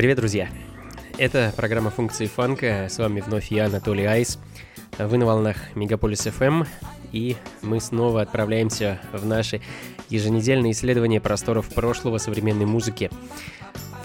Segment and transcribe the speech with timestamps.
[0.00, 0.48] Привет, друзья!
[1.18, 2.86] Это программа функции фанка.
[2.88, 4.38] С вами вновь я, Анатолий Айс.
[4.98, 6.66] Вы на волнах Мегаполис FM,
[7.12, 9.60] и мы снова отправляемся в наши
[10.08, 13.10] еженедельные исследования просторов прошлого современной музыки.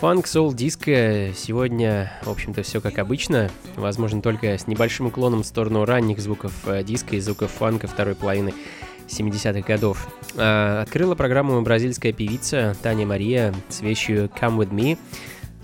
[0.01, 1.31] Фанк, сол, диско.
[1.33, 3.49] Сегодня, в общем-то, все как обычно.
[3.77, 8.15] Возможно, только с небольшим уклоном в сторону ранних звуков э, диска и звуков фанка второй
[8.15, 8.53] половины
[9.07, 10.09] 70-х годов.
[10.35, 14.97] А, открыла программу бразильская певица Таня Мария с вещью «Come With Me»,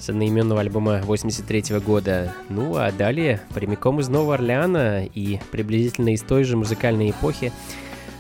[0.01, 2.33] с одноименного альбома 83 года.
[2.49, 7.53] Ну а далее прямиком из Нового Орлеана и приблизительно из той же музыкальной эпохи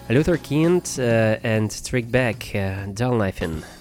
[0.07, 3.80] Luther Kind uh, and Trickback uh, Dull you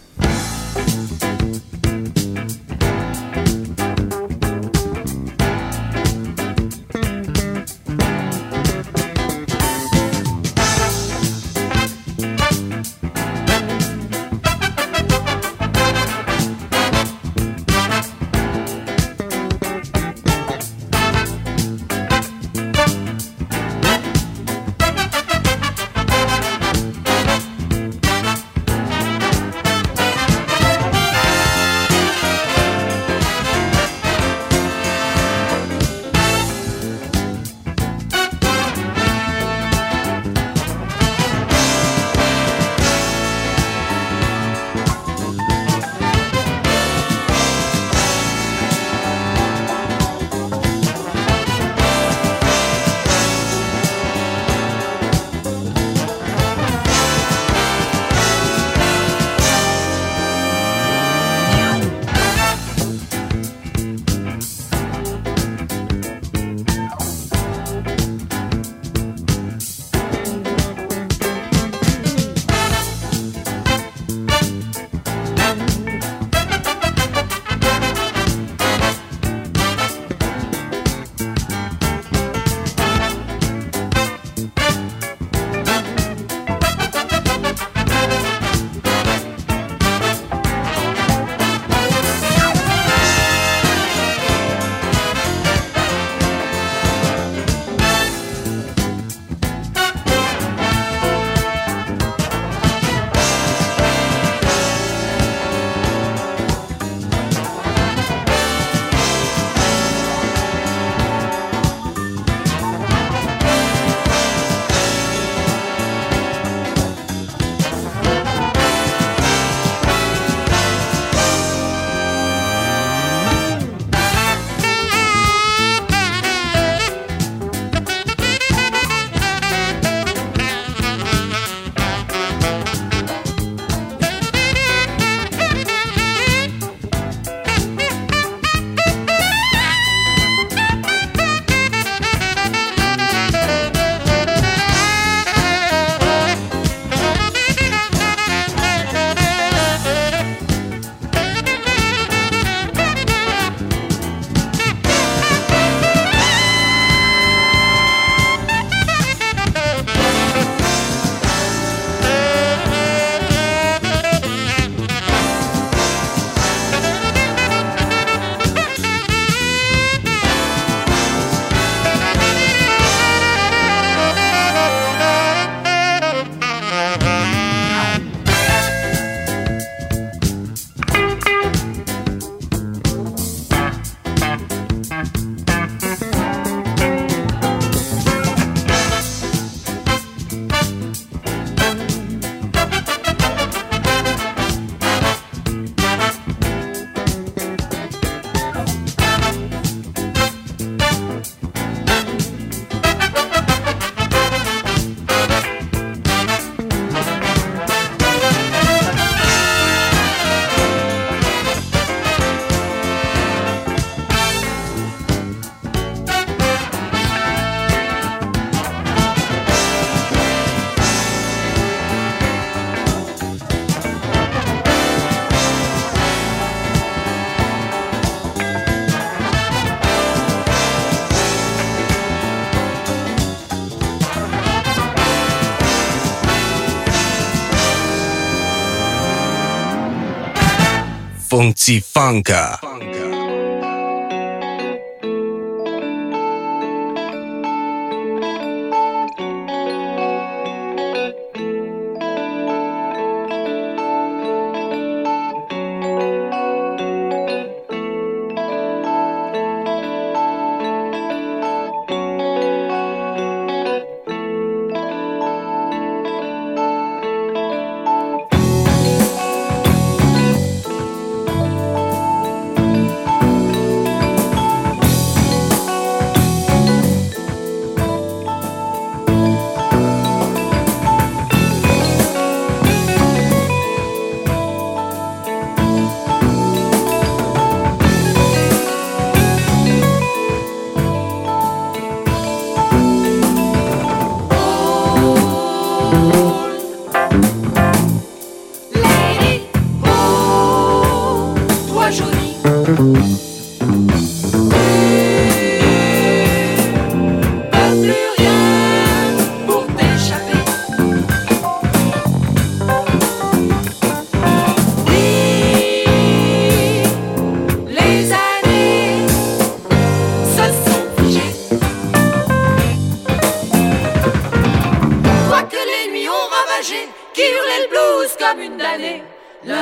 [241.40, 242.70] Unti Funka。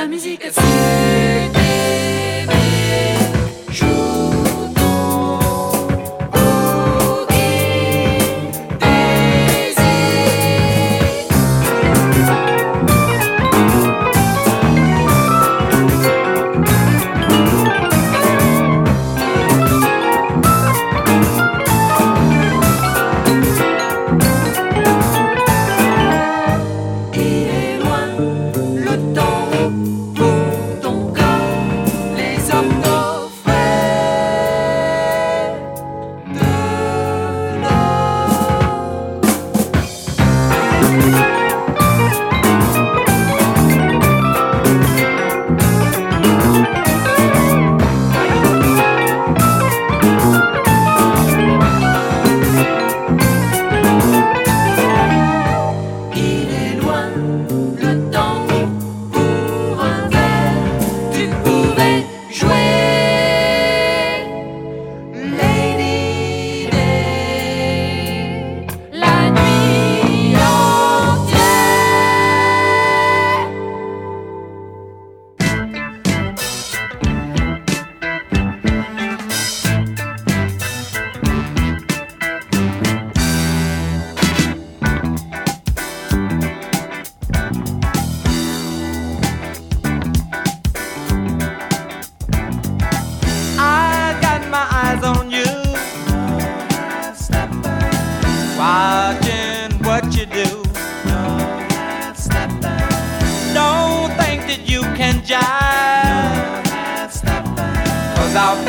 [0.09, 0.98] musique.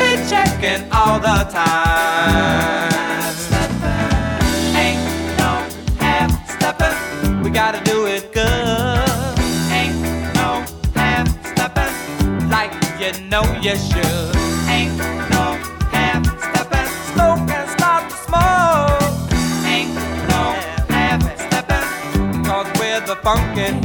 [0.01, 2.91] be checking all the time.
[4.83, 5.03] Ain't
[5.41, 5.51] no
[5.99, 6.97] half stepping,
[7.43, 9.39] we gotta do it good.
[9.79, 9.99] Ain't
[10.39, 10.49] no
[10.95, 11.93] half stepping,
[12.49, 14.35] like you know you should.
[14.75, 14.97] Ain't
[15.35, 15.45] no
[15.95, 19.15] half stepping, smoke and stop the smoke.
[19.73, 19.93] Ain't
[20.33, 20.43] no
[20.95, 21.87] half stepping,
[22.49, 23.80] we we're the funkin'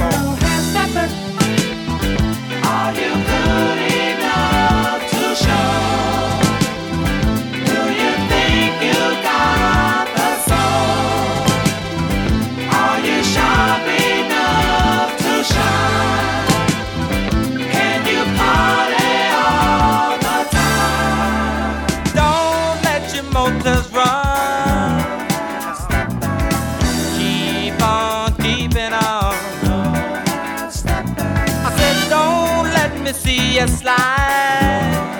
[33.57, 35.19] you slide.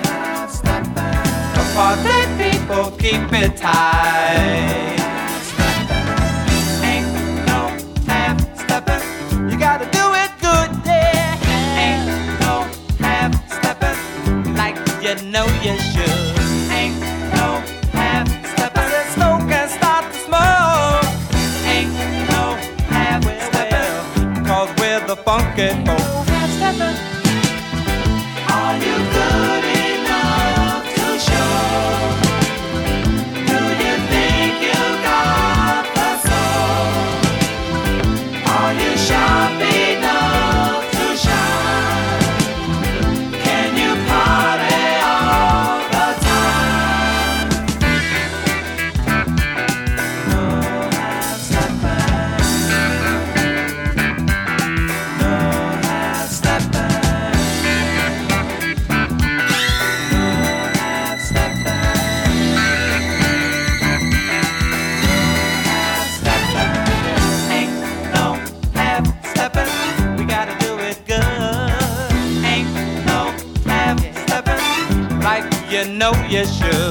[1.75, 4.76] But they people keep it tight.
[76.29, 76.86] yes, sure.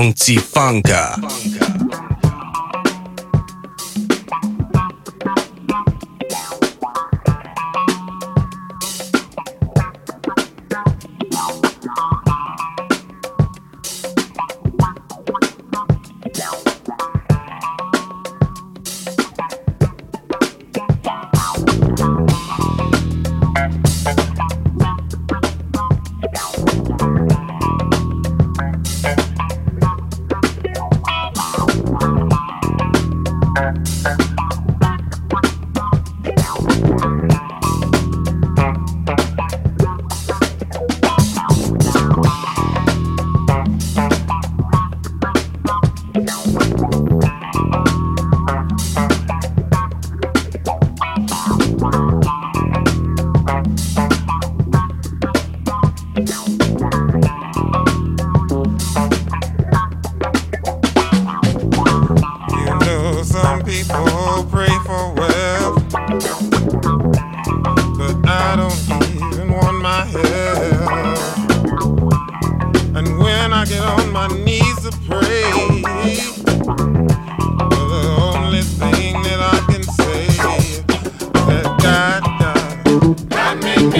[0.00, 1.29] Funky Funka.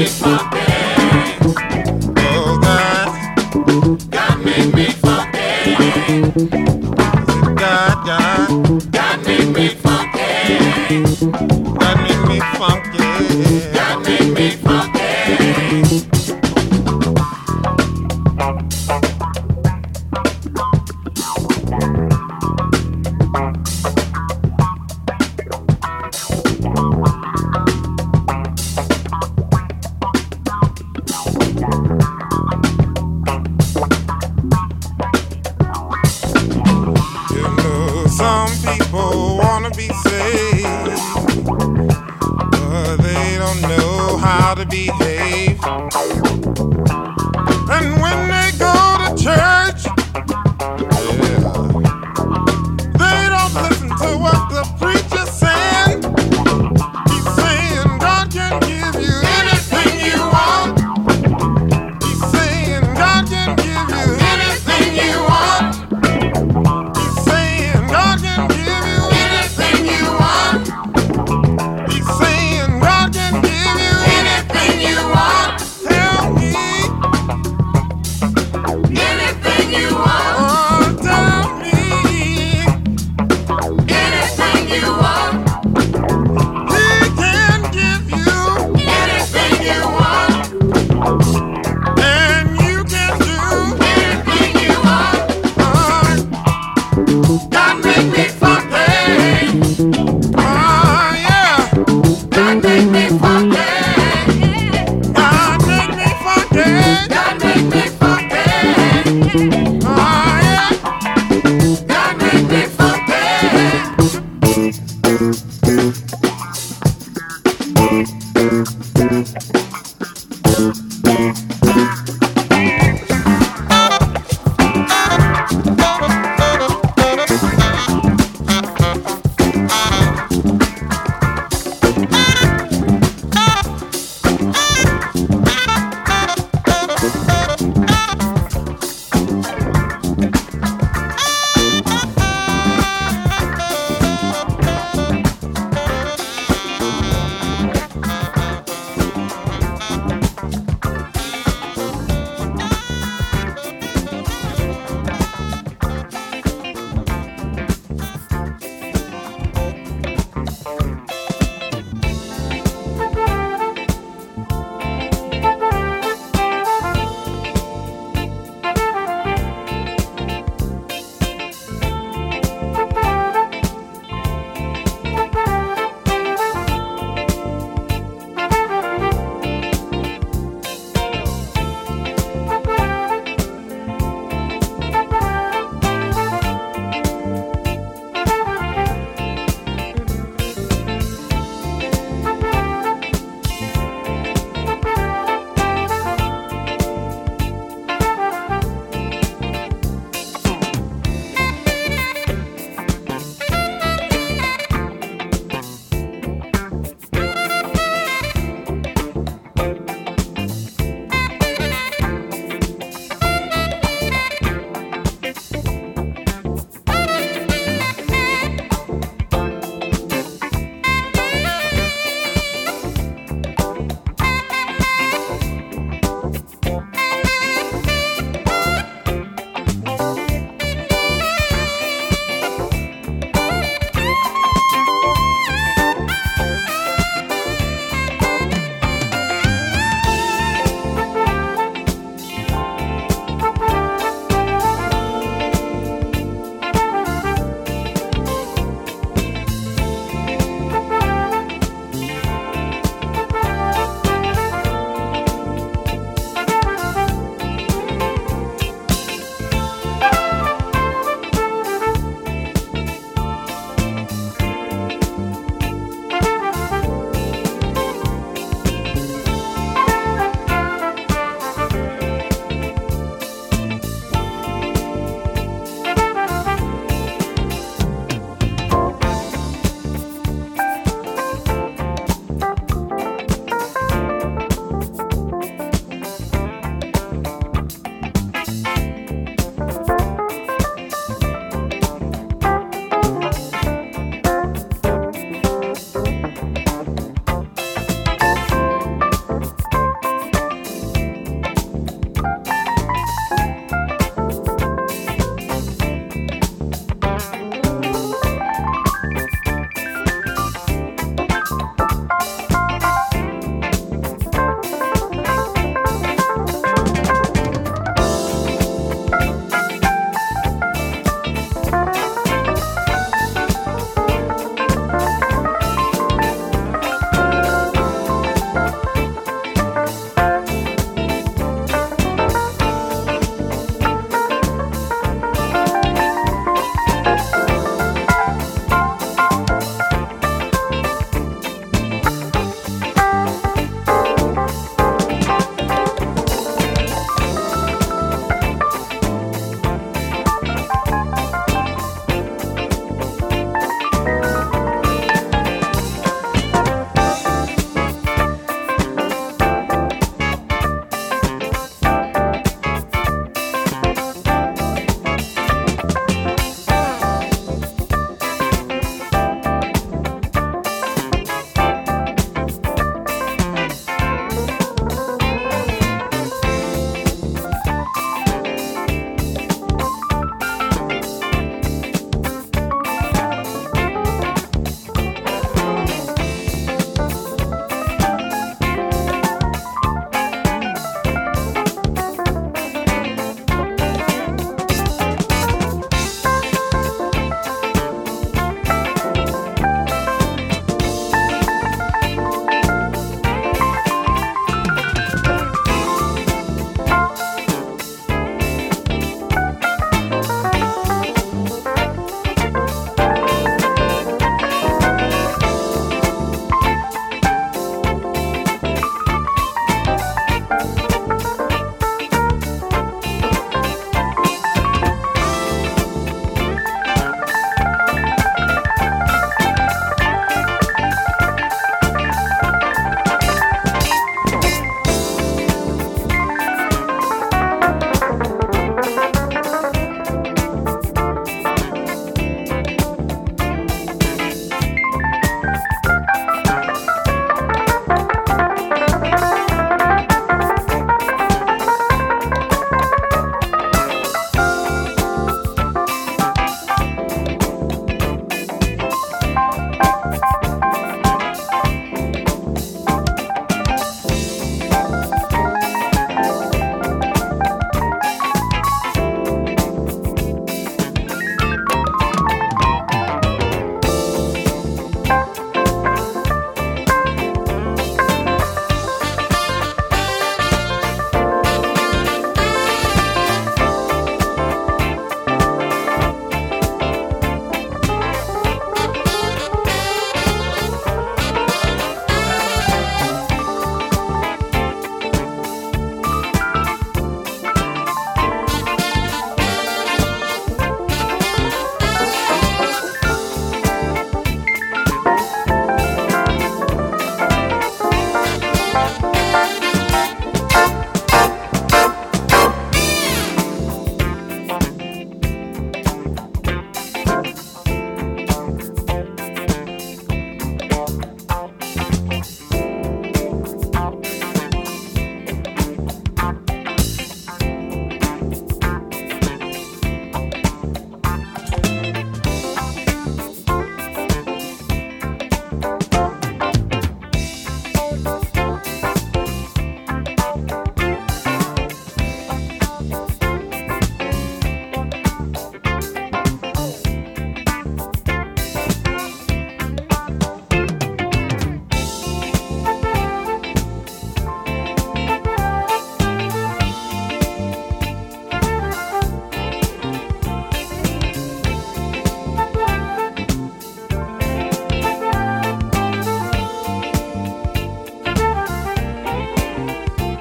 [0.06, 0.69] hip it.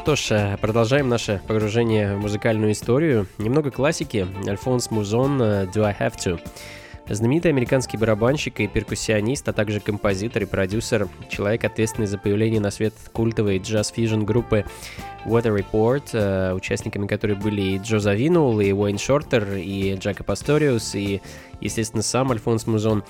[0.10, 3.28] Что ж, э, продолжаем наше погружение в музыкальную историю.
[3.38, 4.26] Немного классики.
[4.48, 6.40] Альфонс Музон «Do I Have To».
[7.08, 12.72] Знаменитый американский барабанщик и перкуссионист, а также композитор и продюсер, человек, ответственный за появление на
[12.72, 14.66] свет культовой джаз-фьюжн группы
[15.26, 20.96] Weather Report, э, участниками которой были и Джо Завинул, и Уэйн Шортер, и Джака Пасториус,
[20.96, 21.22] и,
[21.62, 23.04] естественно, сам Альфонс Музон,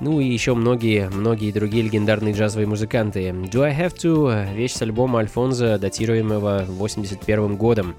[0.00, 3.28] ну и еще многие-многие другие легендарные джазовые музыканты.
[3.28, 7.94] Do I Have To— вещь с альбома Альфонза, датируемого 81 годом.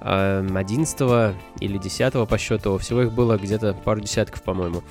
[0.00, 4.82] 11 или 10 по счету, всего их было где-то пару десятков, по-моему.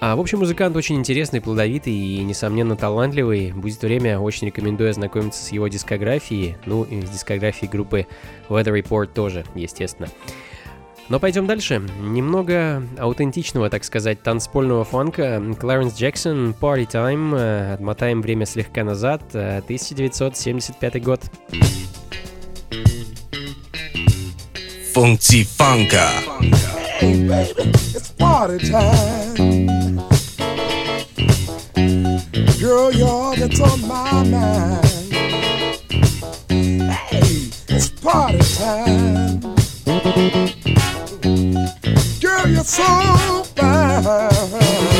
[0.00, 3.52] А, в общем, музыкант очень интересный, плодовитый и, несомненно, талантливый.
[3.52, 8.06] Будет время, очень рекомендую ознакомиться с его дискографией, ну и с дискографией группы
[8.48, 10.08] Weather Report тоже, естественно.
[11.08, 11.82] Но пойдем дальше.
[12.00, 15.42] Немного аутентичного, так сказать, танцпольного фанка.
[15.60, 17.74] Кларенс Джексон, Party Time.
[17.74, 19.22] Отмотаем время слегка назад.
[19.34, 21.20] 1975 год.
[24.94, 26.08] Funka.
[27.00, 29.98] Hey, baby, it's party time.
[32.60, 34.84] Girl, you're that's on my mind.
[36.48, 39.54] Hey, it's party time.
[42.46, 44.93] you so fine.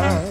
[0.00, 0.27] time.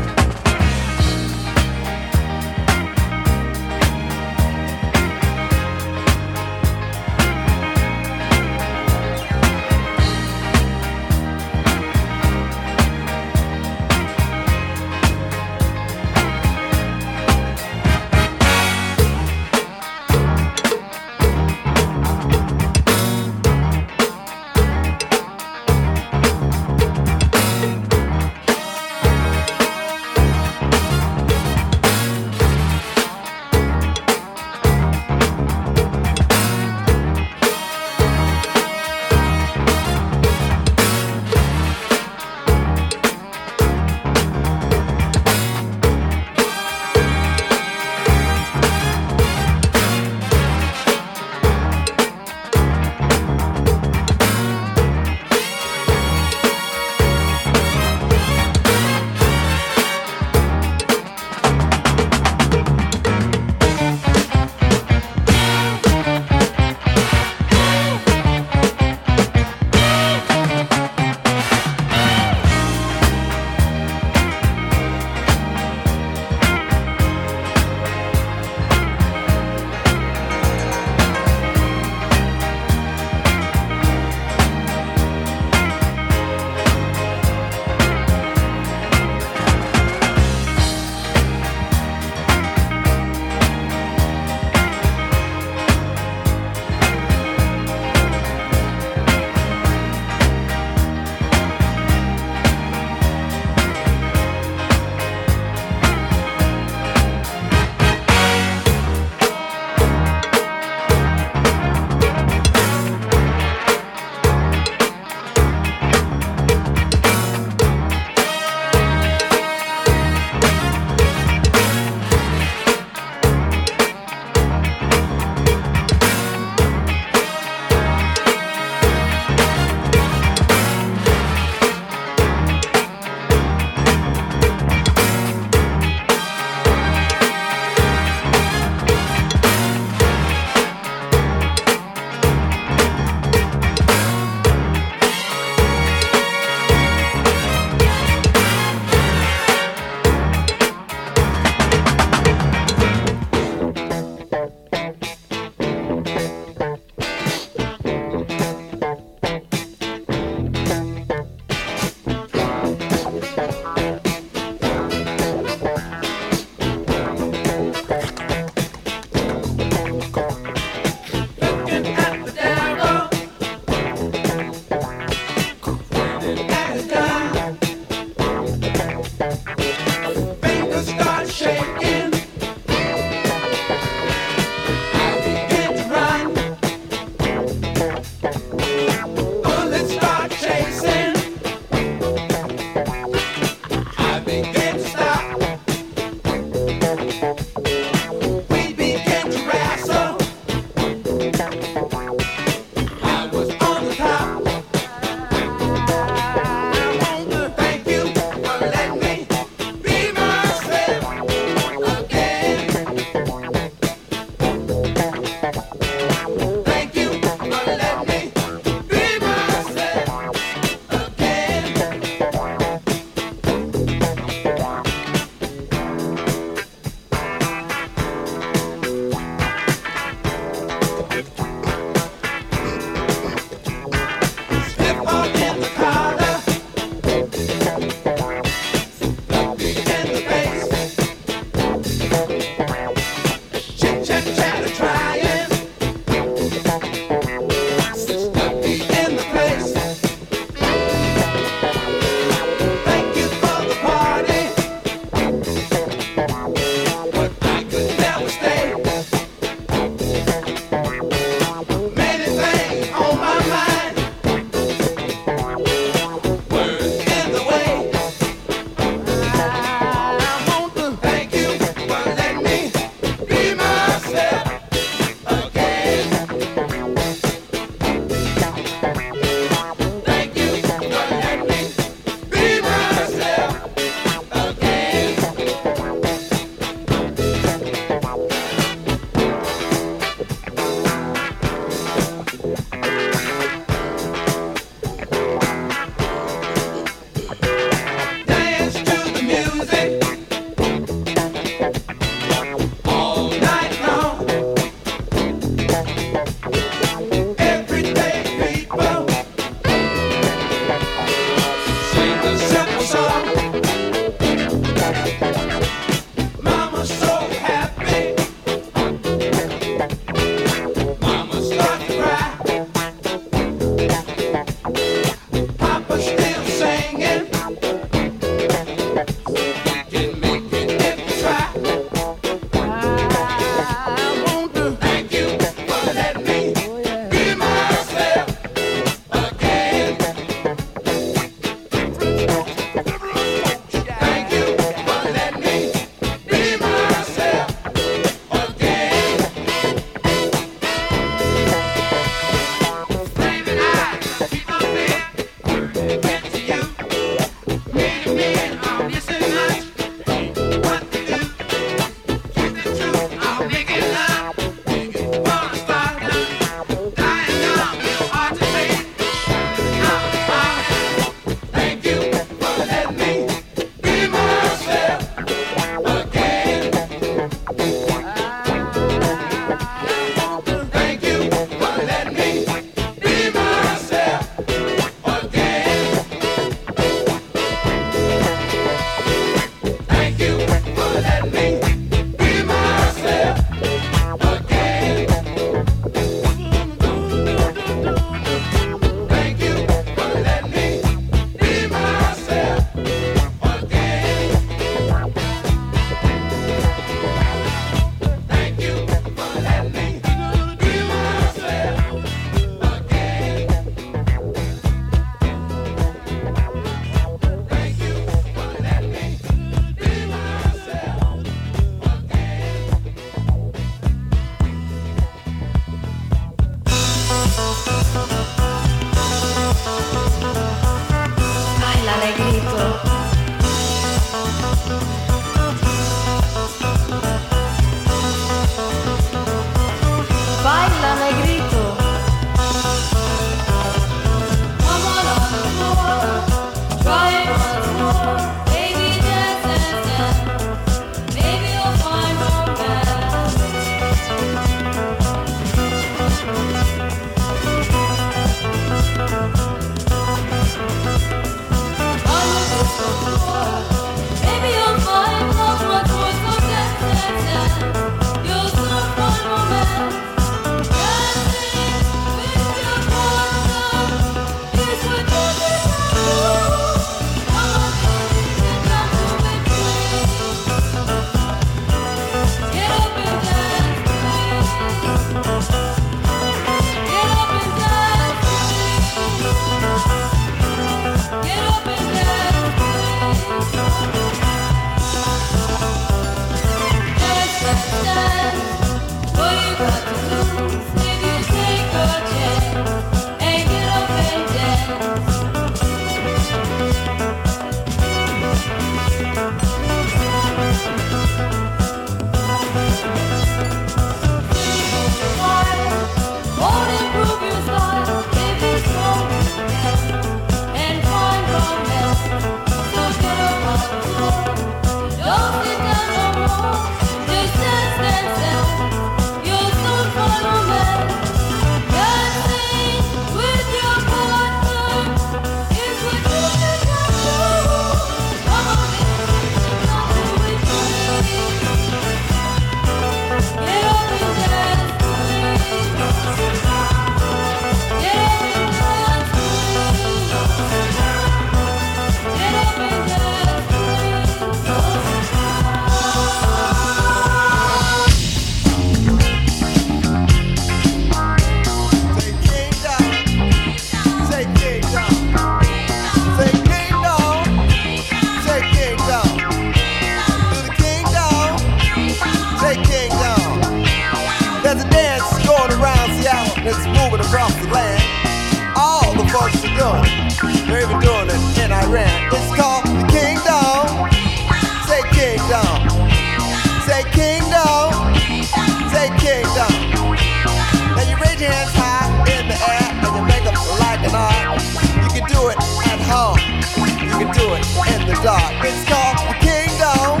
[597.40, 598.32] In the dark.
[598.44, 600.00] It's called the kingdom.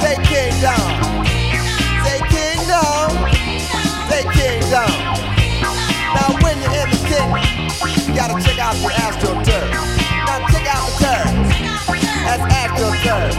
[0.00, 0.84] Say kingdom.
[2.04, 3.08] Say kingdom.
[4.08, 4.90] Say kingdom.
[6.16, 7.40] Now when you're in the kingdom,
[8.06, 9.70] you gotta check out your astral turf.
[10.26, 11.28] Now check out the turf.
[12.24, 13.34] That's astral turf.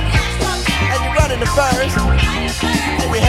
[0.91, 3.23] And you're running the first, and you're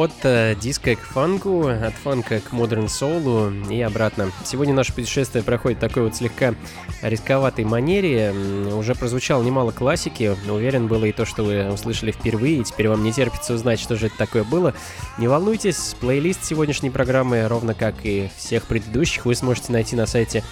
[0.00, 4.32] От э, диска к фанку, от фанка к модерн соулу и обратно.
[4.46, 6.54] Сегодня наше путешествие проходит в такой вот слегка
[7.02, 8.32] рисковатой манере.
[8.72, 10.34] Уже прозвучало немало классики.
[10.50, 13.94] Уверен, было и то, что вы услышали впервые, и теперь вам не терпится узнать, что
[13.96, 14.72] же это такое было.
[15.18, 20.42] Не волнуйтесь, плейлист сегодняшней программы, ровно как и всех предыдущих, вы сможете найти на сайте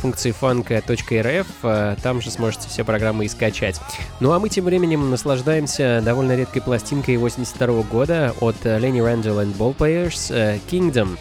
[0.00, 3.80] функции funk.rf, там же сможете все программы и скачать.
[4.20, 10.14] Ну а мы тем временем наслаждаемся довольно редкой пластинкой 82 года от Lenny Randall and
[10.30, 11.18] э, Kingdom.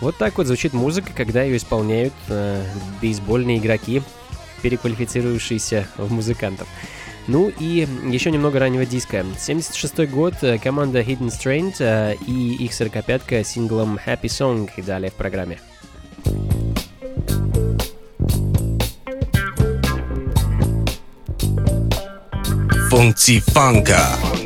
[0.00, 2.62] Вот так вот звучит музыка, когда ее исполняют э,
[3.00, 4.02] бейсбольные игроки,
[4.62, 6.68] переквалифицирующиеся в музыкантов.
[7.26, 9.24] Ну и еще немного раннего диска.
[9.38, 15.14] 76 год, команда Hidden Strength э, и их 45-ка синглом Happy Song и далее в
[15.14, 15.58] программе.
[22.90, 24.39] 蹦基放咖。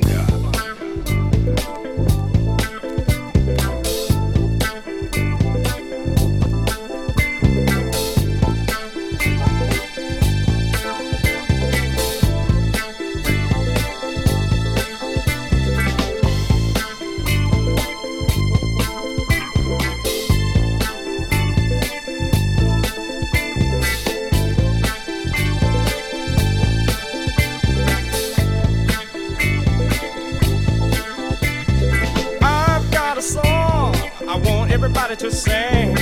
[35.15, 35.95] Everybody to sing.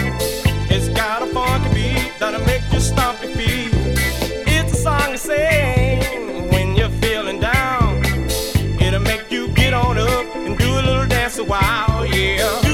[0.70, 3.70] It's got a funky beat that'll make you stomp your feet.
[4.46, 8.04] It's a song to sing when you're feeling down.
[8.80, 12.71] It'll make you get on up and do a little dance a while, yeah.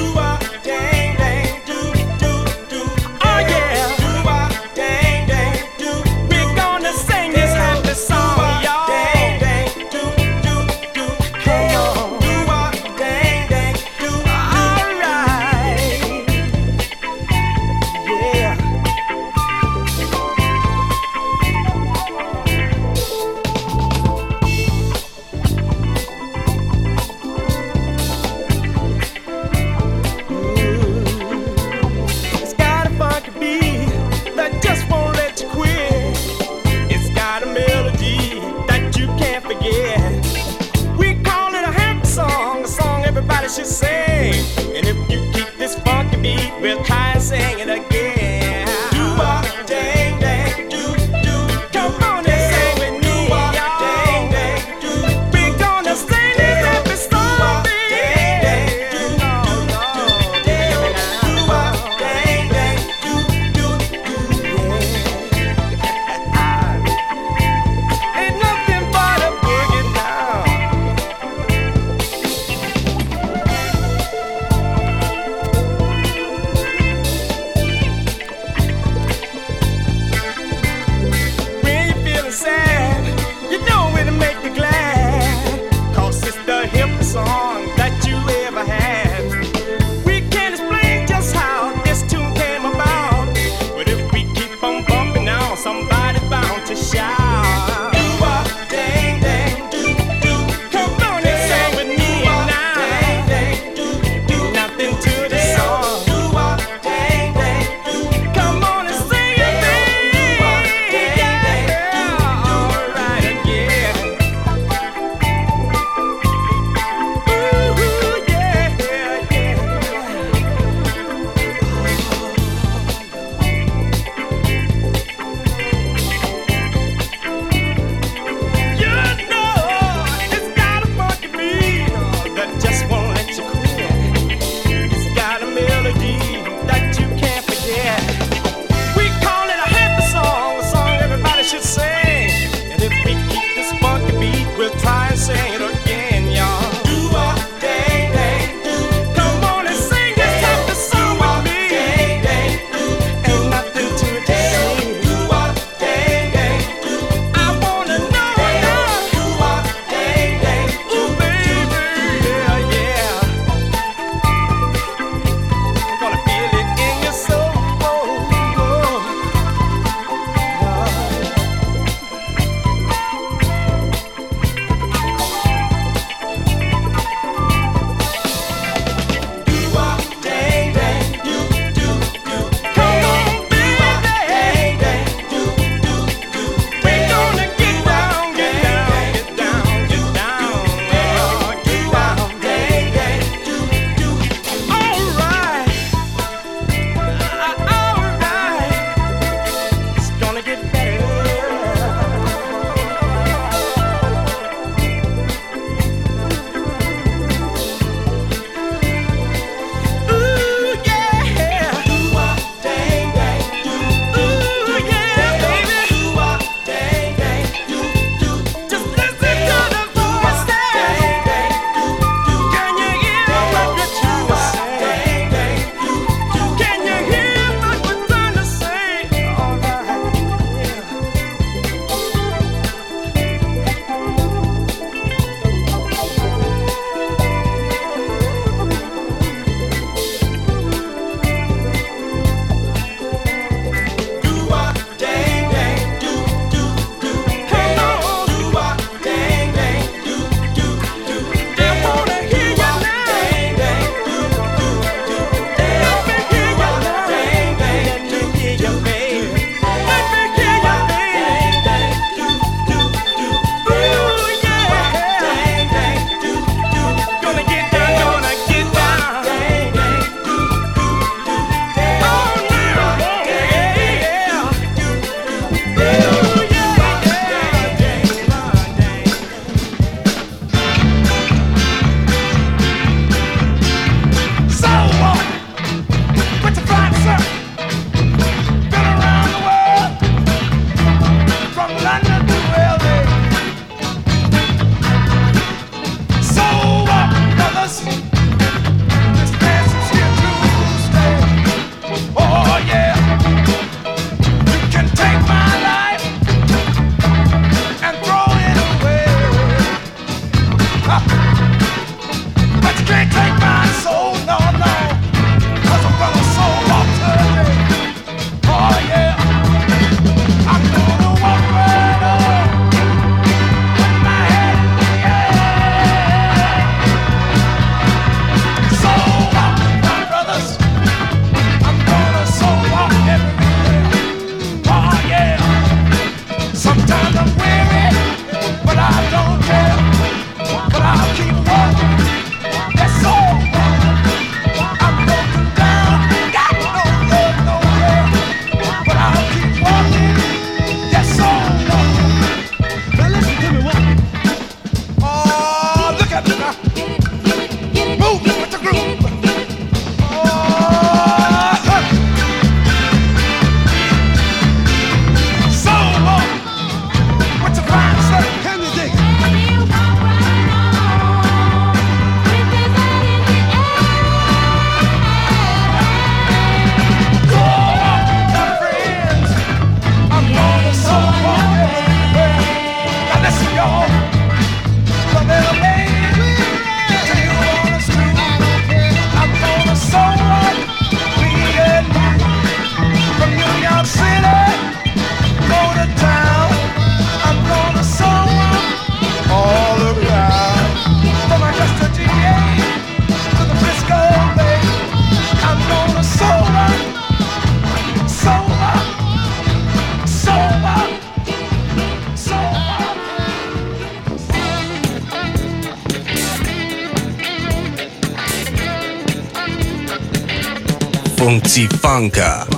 [421.67, 422.58] Funka.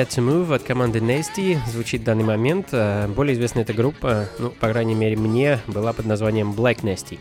[0.00, 2.68] Got To Move от команды Nasty звучит в данный момент.
[2.72, 7.18] Э, Более известная эта группа, ну, по крайней мере, мне, была под названием Black Nasty,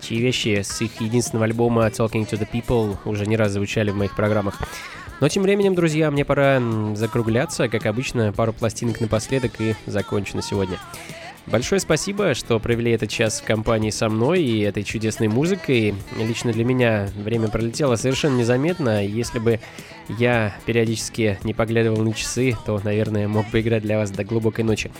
[0.00, 3.96] чьи вещи с их единственного альбома Talking to the People уже не раз звучали в
[3.96, 4.58] моих программах.
[5.20, 6.62] Но тем временем, друзья, мне пора
[6.94, 7.68] закругляться.
[7.68, 10.78] Как обычно, пару пластинок напоследок и закончу на сегодня.
[11.52, 15.94] Большое спасибо, что провели этот час в компании со мной и этой чудесной музыкой.
[16.16, 19.06] Лично для меня время пролетело совершенно незаметно.
[19.06, 19.60] Если бы
[20.08, 24.64] я периодически не поглядывал на часы, то, наверное, мог бы играть для вас до глубокой
[24.64, 24.90] ночи.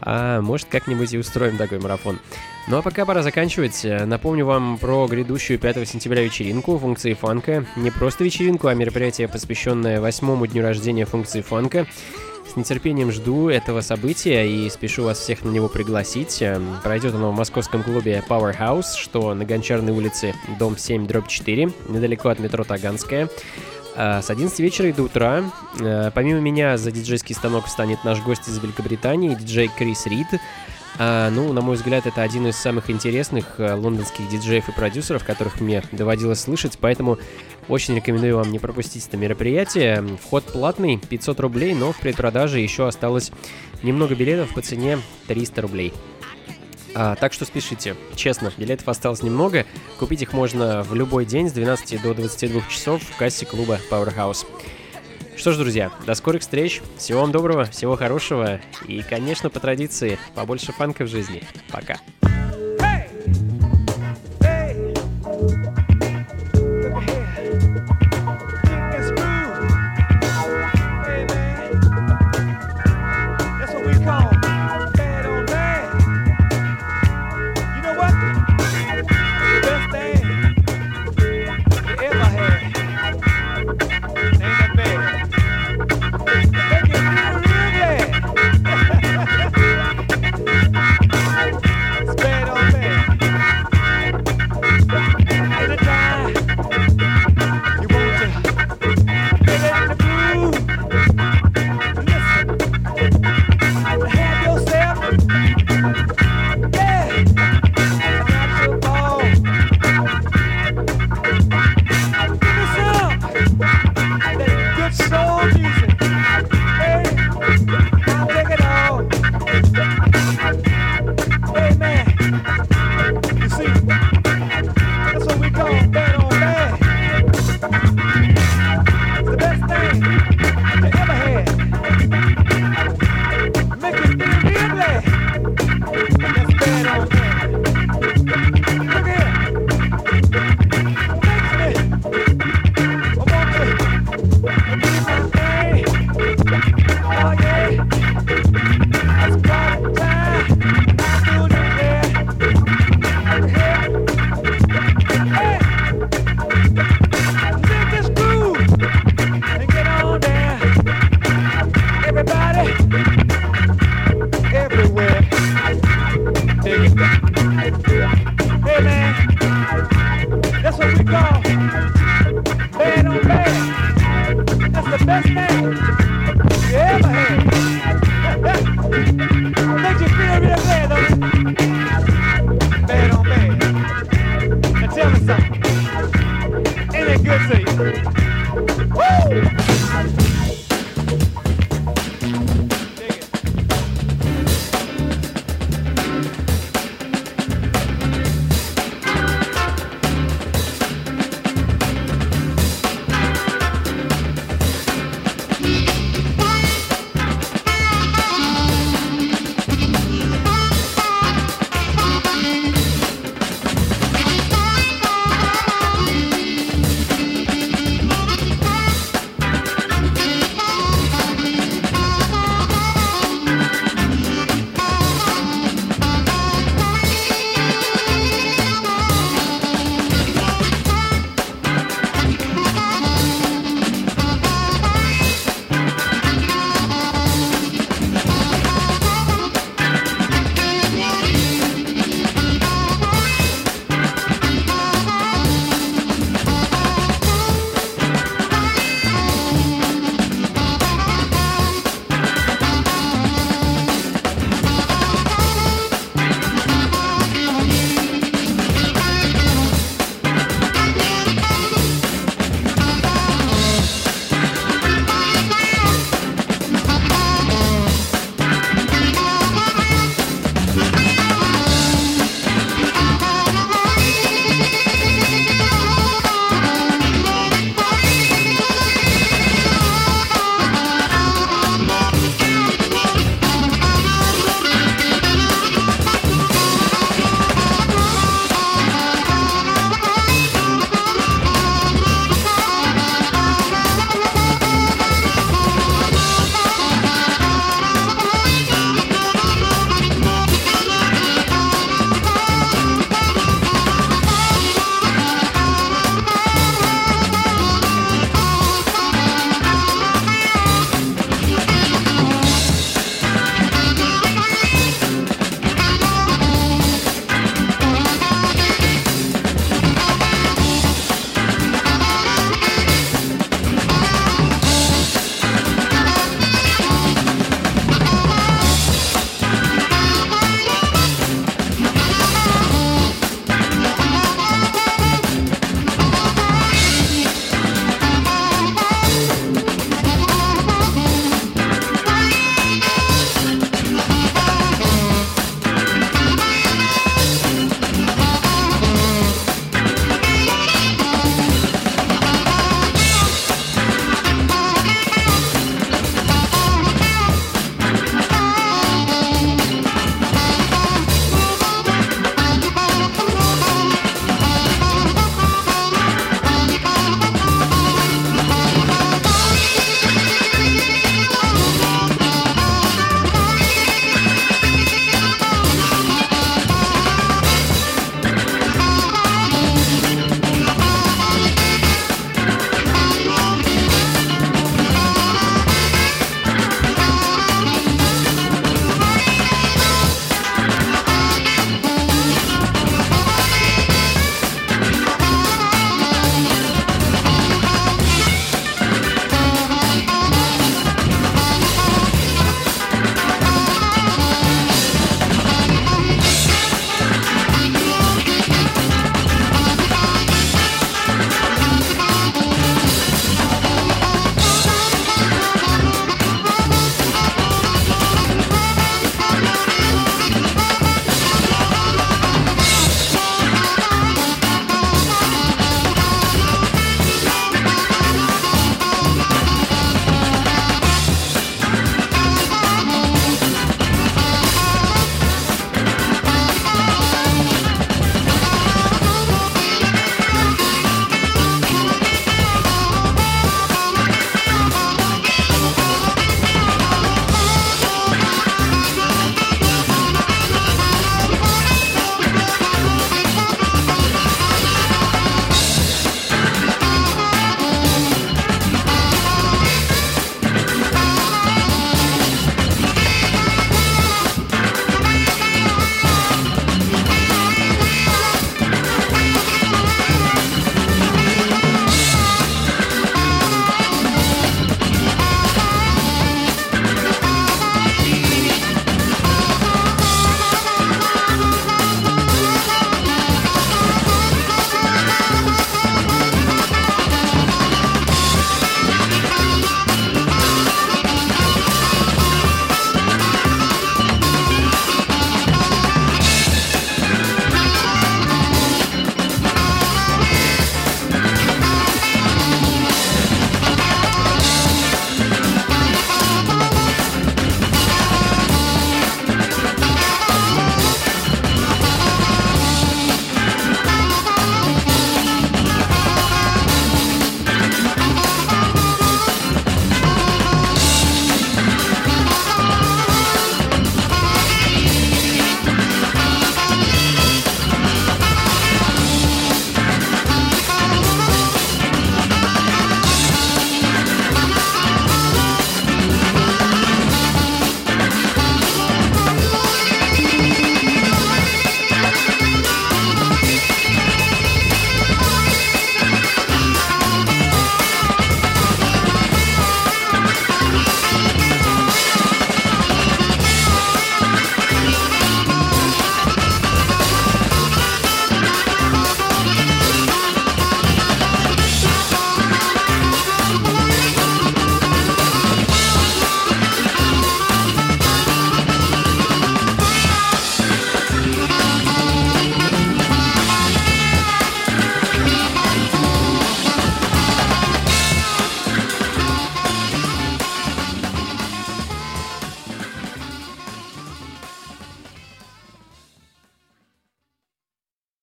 [0.00, 2.18] А может, как-нибудь и устроим такой марафон.
[2.66, 3.84] Ну а пока пора заканчивать.
[3.84, 7.66] Напомню вам про грядущую 5 сентября вечеринку функции фанка.
[7.76, 11.86] Не просто вечеринку, а мероприятие, посвященное восьмому дню рождения функции фанка.
[12.54, 16.40] С нетерпением жду этого события и спешу вас всех на него пригласить.
[16.40, 21.72] Эм, Пройдет оно в московском клубе Powerhouse, что на Гончарной улице, дом 7, дробь 4,
[21.88, 23.28] недалеко от метро Таганская.
[23.96, 25.42] А, С 11 вечера и до утра.
[25.80, 30.28] Э, Помимо меня за диджейский станок встанет наш гость из Великобритании, диджей Крис Рид.
[30.98, 35.24] А, ну, на мой взгляд, это один из самых интересных э, лондонских диджеев и продюсеров,
[35.24, 37.18] которых мне доводилось слышать, поэтому
[37.68, 40.04] очень рекомендую вам не пропустить это мероприятие.
[40.22, 43.32] Вход платный, 500 рублей, но в предпродаже еще осталось
[43.82, 45.92] немного билетов по цене 300 рублей.
[46.94, 47.96] А, так что спешите.
[48.14, 49.66] Честно, билетов осталось немного.
[49.98, 54.46] Купить их можно в любой день с 12 до 22 часов в кассе клуба Powerhouse.
[55.36, 56.80] Что ж, друзья, до скорых встреч.
[56.96, 58.60] Всего вам доброго, всего хорошего.
[58.86, 61.42] И, конечно, по традиции, побольше фанка в жизни.
[61.70, 61.98] Пока.
[62.78, 63.13] Hey!